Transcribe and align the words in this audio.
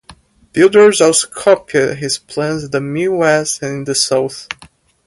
Builders 0.53 0.99
also 0.99 1.27
copied 1.27 1.97
his 1.97 2.17
plans 2.17 2.63
in 2.63 2.71
the 2.71 2.81
Midwest 2.81 3.61
and 3.61 3.71
in 3.79 3.83
the 3.83 3.93
South. 3.93 4.47